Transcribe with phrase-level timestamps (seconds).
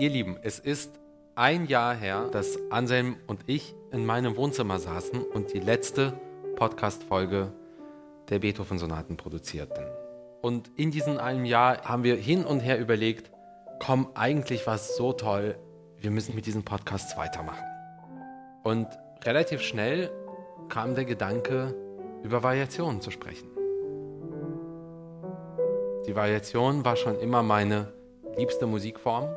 [0.00, 0.98] Ihr Lieben, es ist
[1.34, 6.14] ein Jahr her, dass Anselm und ich in meinem Wohnzimmer saßen und die letzte
[6.56, 7.52] Podcast-Folge
[8.30, 9.84] der Beethoven-Sonaten produzierten.
[10.40, 13.30] Und in diesem einem Jahr haben wir hin und her überlegt,
[13.78, 15.58] komm, eigentlich war es so toll,
[15.98, 17.66] wir müssen mit diesen Podcasts weitermachen.
[18.62, 18.86] Und
[19.22, 20.10] relativ schnell
[20.70, 21.74] kam der Gedanke,
[22.22, 23.50] über Variationen zu sprechen.
[26.06, 27.92] Die Variation war schon immer meine
[28.38, 29.28] liebste Musikform.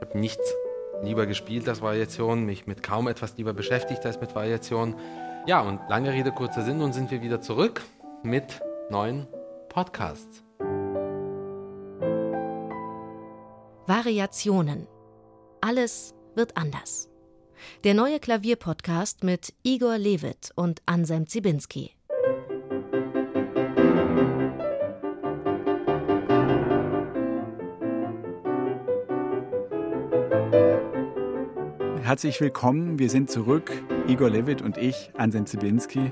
[0.00, 0.54] Ich habe nichts
[1.02, 4.96] lieber gespielt als Variation, mich mit kaum etwas lieber beschäftigt als mit Variation.
[5.46, 7.82] Ja, und lange Rede, kurzer Sinn, nun sind wir wieder zurück
[8.22, 9.26] mit neuen
[9.68, 10.42] Podcasts.
[13.86, 14.86] Variationen.
[15.60, 17.10] Alles wird anders.
[17.84, 21.94] Der neue Klavierpodcast mit Igor Levit und Anselm Zibinski.
[32.10, 33.70] Herzlich willkommen, wir sind zurück,
[34.08, 36.10] Igor Levit und ich, Anselm Zibinski.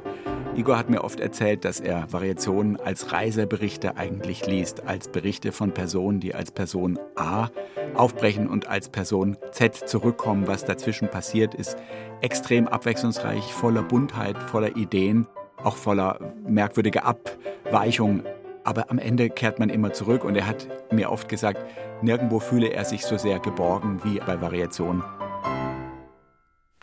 [0.54, 5.72] Igor hat mir oft erzählt, dass er Variationen als Reiseberichte eigentlich liest, als Berichte von
[5.72, 7.48] Personen, die als Person A
[7.96, 10.46] aufbrechen und als Person Z zurückkommen.
[10.46, 11.76] Was dazwischen passiert, ist
[12.20, 15.26] extrem abwechslungsreich, voller Buntheit, voller Ideen,
[15.64, 18.22] auch voller merkwürdiger Abweichungen.
[18.62, 21.58] Aber am Ende kehrt man immer zurück und er hat mir oft gesagt,
[22.02, 25.02] nirgendwo fühle er sich so sehr geborgen wie bei Variationen.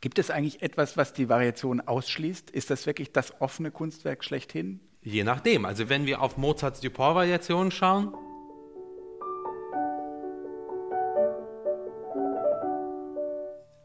[0.06, 2.52] Gibt es eigentlich etwas, was die Variation ausschließt?
[2.52, 4.80] Ist das wirklich das offene Kunstwerk schlechthin?
[5.02, 5.66] Je nachdem.
[5.66, 8.14] Also wenn wir auf Mozarts Dupont-Variationen schauen,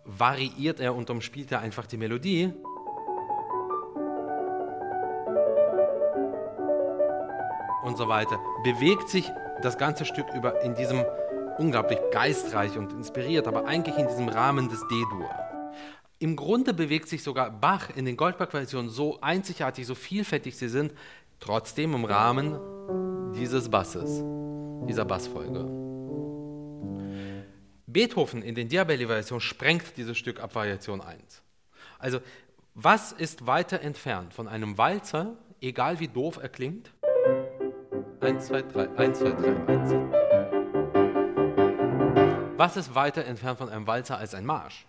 [0.04, 2.52] variiert er und umspielt er einfach die Melodie.
[7.82, 8.38] Und so weiter.
[8.62, 9.27] Bewegt sich
[9.62, 11.02] das ganze Stück über in diesem
[11.56, 15.49] unglaublich geistreich und inspiriert, aber eigentlich in diesem Rahmen des D-Dur.
[16.23, 20.92] Im Grunde bewegt sich sogar Bach in den Goldberg-Versionen so einzigartig, so vielfältig sie sind,
[21.41, 22.61] trotzdem im Rahmen
[23.35, 24.23] dieses Basses,
[24.86, 25.64] dieser Bassfolge.
[27.86, 31.41] Beethoven in den Diabelli-Versionen sprengt dieses Stück ab Variation 1.
[31.98, 32.20] Also,
[32.75, 36.92] was ist weiter entfernt von einem Walzer, egal wie doof er klingt?
[38.20, 40.11] 1, 2, 3, 1, 2, 3, 1, 2, 3.
[42.58, 44.87] Was ist weiter entfernt von einem Walzer als ein Marsch?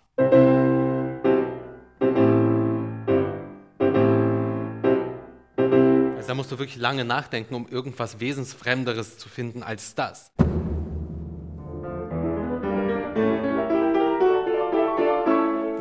[6.26, 10.32] Da musst du wirklich lange nachdenken, um irgendwas Wesensfremderes zu finden als das.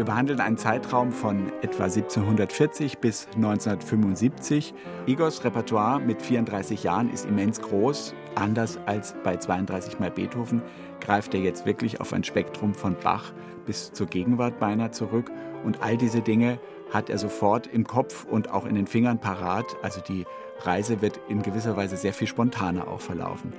[0.01, 4.73] Wir behandeln einen Zeitraum von etwa 1740 bis 1975.
[5.05, 8.15] Igors Repertoire mit 34 Jahren ist immens groß.
[8.33, 10.63] Anders als bei 32 Mal Beethoven
[11.01, 13.31] greift er jetzt wirklich auf ein Spektrum von Bach
[13.67, 15.29] bis zur Gegenwart beinahe zurück.
[15.63, 16.59] Und all diese Dinge
[16.91, 19.65] hat er sofort im Kopf und auch in den Fingern parat.
[19.81, 20.25] Also die
[20.59, 23.53] Reise wird in gewisser Weise sehr viel spontaner auch verlaufen.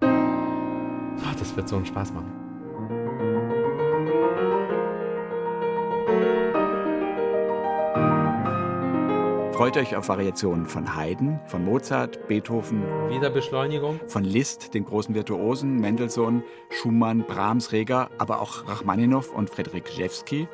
[0.00, 2.32] Ach, das wird so einen Spaß machen.
[9.56, 15.80] Freut euch auf Variationen von Haydn, von Mozart, Beethoven, Wiederbeschleunigung, von Liszt, den großen Virtuosen,
[15.80, 20.46] Mendelssohn, Schumann, Brahms, Reger, aber auch Rachmaninow und Frederik Rzewski.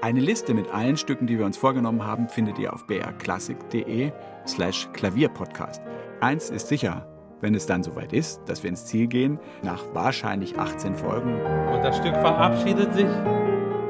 [0.00, 4.12] Eine Liste mit allen Stücken, die wir uns vorgenommen haben, findet ihr auf brklassik.de
[4.46, 5.82] slash Klavierpodcast.
[6.20, 7.04] Eins ist sicher,
[7.40, 11.32] wenn es dann soweit ist, dass wir ins Ziel gehen, nach wahrscheinlich 18 Folgen.
[11.32, 13.08] Und das Stück verabschiedet sich.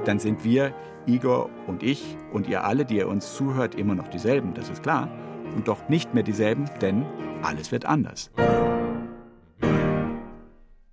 [0.07, 0.75] Dann sind wir,
[1.05, 4.83] Igor und ich und ihr alle, die ihr uns zuhört, immer noch dieselben, das ist
[4.83, 5.11] klar.
[5.55, 7.05] Und doch nicht mehr dieselben, denn
[7.43, 8.31] alles wird anders.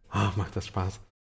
[0.10, 1.00] Ach, macht das Spaß.